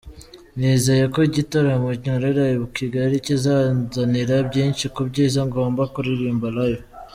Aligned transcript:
Nizeye 0.57 1.05
ko 1.13 1.19
igitaramo 1.29 1.89
nkorera 1.99 2.43
i 2.65 2.67
Kigali 2.77 3.15
kinzanira 3.25 4.35
byinshi 4.49 4.85
byiza, 5.09 5.39
ngomba 5.49 5.81
kuririmba 5.93 6.47
live. 6.57 6.83